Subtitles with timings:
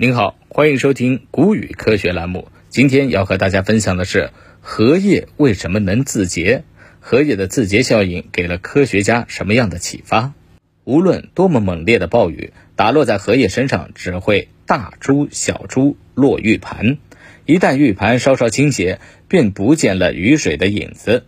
[0.00, 2.46] 您好，欢迎收听谷雨科学栏目。
[2.68, 6.62] 今天要和大家分享的是荷叶为什么能自洁？
[7.00, 10.34] 荷叶的自洁效应给了科学家什么样的启发？
[10.84, 16.98] 无论多么猛烈的暴雨打落在荷叶身上，只会大珠小珠落玉盘。
[17.44, 21.24] 一旦玉盘稍稍倾斜，便不见了雨水的影子。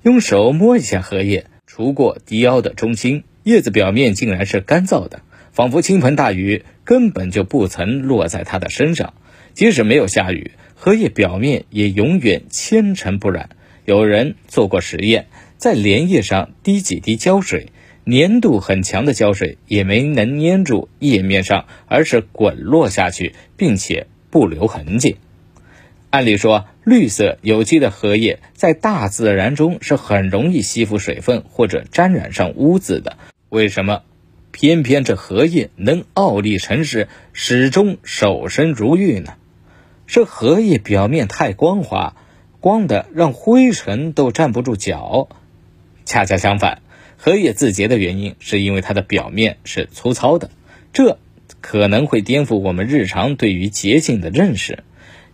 [0.00, 5.20] 用手摸一下荷叶，除过低腰的中心，叶子表面竟然是干燥的。
[5.52, 9.14] 仿佛倾盆大雨根本就不曾落在它的身上，
[9.54, 13.50] 即使没有下雨，荷叶表面也永远纤尘不染。
[13.84, 17.68] 有人做过实验，在莲叶上滴几滴胶水，
[18.06, 25.16] 粘度很强的胶水也没能粘住叶面上，而是滚落下去，并且不留痕迹。
[26.10, 33.16] 按理说，绿色有机的荷叶在大自然中是很容易吸附水分或者沾染上污渍的，
[33.48, 34.02] 为什么？
[34.54, 39.34] 偏偏这荷叶能傲立成世，始终守身如玉呢？
[40.06, 42.14] 是荷叶表面太光滑，
[42.60, 45.28] 光的让灰尘都站不住脚。
[46.04, 46.82] 恰恰相反，
[47.16, 50.50] 荷叶自洁的原因是因为它的表面是粗糙的，
[50.92, 51.18] 这
[51.60, 54.84] 可能会颠覆我们日常对于洁净的认识。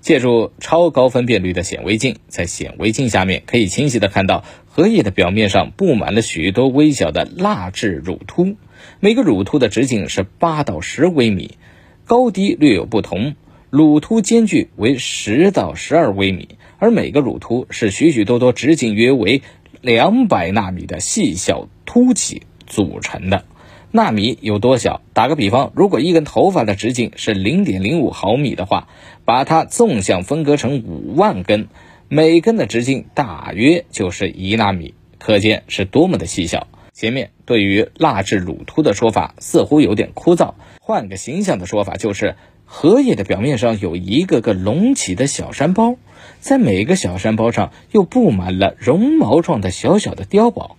[0.00, 8.56] 借助超高分辨率的显微镜，在显微镜下面可以清晰的看到荷叶的表面上布满了许多微小的蜡质乳突。
[9.00, 11.58] 每个乳突的直径是八到十微米，
[12.06, 13.34] 高低略有不同。
[13.70, 19.42] 乳突间距为十到十二微米，而每个乳突是许许多多直径约为
[19.80, 23.44] 两百纳米的细小凸起组成的。
[23.92, 25.02] 纳米有多小？
[25.12, 28.88] 打个比方，如果一根头发的直径是零点零五毫米的话，
[29.24, 31.68] 把它纵向分割成五万根，
[32.08, 36.66] 每根的直径大约就是一纳米，可见是多么的细小。
[37.00, 45.96] 前面对于蜡质乳突的说法似乎有点枯燥，换个形象的说法就是，荷叶的表面上有一个个隆起的小山包，
[46.40, 50.76] 在每个小山包上又布满了绒毛状的小小的碉堡。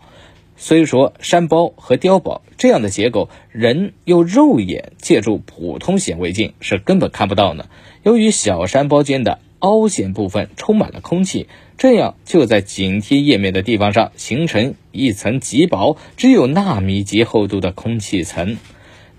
[0.57, 7.65] 虽说山包和碉堡这样的结构，人用肉眼借助普通显微镜是根本看不到呢。
[8.03, 18.57] 由于小山包间的凹陷部分充满了空气，这样就在紧贴叶面的地方上形成一层极薄、只有纳米级厚度的空气层。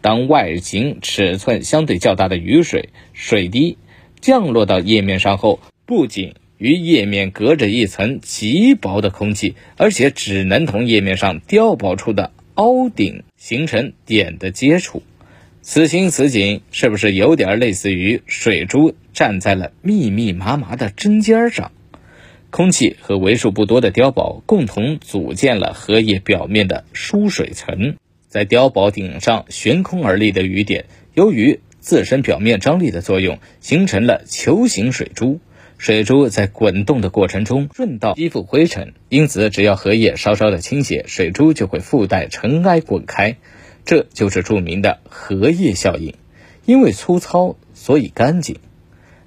[0.01, 3.79] 当外形尺寸相对较大的雨水、水滴
[4.21, 15.03] 降落到叶面上后，不仅与叶面隔着一层极薄的空气，而且只能同叶面上碉堡处的凹顶形成点的接触。
[15.65, 21.71] 此情此景，是不是有点类似于水珠站在了密密麻麻的针尖上？
[22.51, 27.95] 空气和为数不多的碉堡共同组建了荷叶表面的疏水层，
[28.27, 35.39] 在碉堡顶上悬空而立的雨点，由于自身表面张力的作用，形成了球形水珠。
[35.79, 43.37] 水珠在滚动的过程中顺道吸附灰尘，因此只要荷叶稍稍的倾斜，水珠就会附带尘埃滚开。
[43.85, 46.15] 这就是著名的荷叶效应，
[46.67, 48.57] 因为粗糙，所以干净。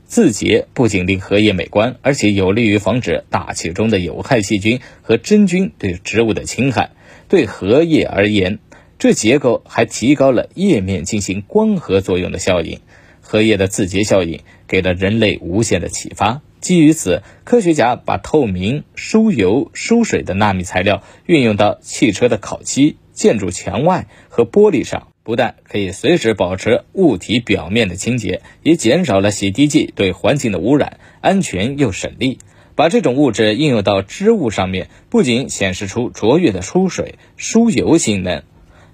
[0.06, 6.92] 自洁不仅令荷叶美观，而且有利于防止大气中的有害细菌和真菌对植物的侵害。
[7.28, 8.60] 对荷叶而言，
[9.00, 12.80] 这结构还提高了叶面进行光合作用的效应。
[13.22, 16.42] 荷叶的自洁效应给了人类无限的启发。
[16.62, 22.98] 基于此，科学家把透明、疏油、疏水的纳米材料运用到汽车的烤漆。
[23.16, 32.38] 建筑墙外和玻璃上，不但可以随时保持物体表面的清洁，也减少了洗涤剂对环境的污染，安全又省力。
[32.76, 38.44] 把这种物质应用到织物上面，不仅显示出卓越的疏水、疏油性能，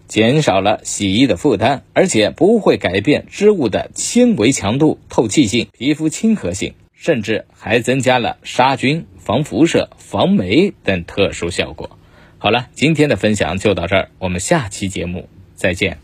[0.07, 11.97] 减少了洗衣的负担，而且不会改变织物的纤维强度、透气性、皮肤亲和性，甚至还增加了杀菌、防辐射、防霉等特殊效果。
[12.43, 15.99] 好了，今天的分享就到这儿，我们下期节目再见。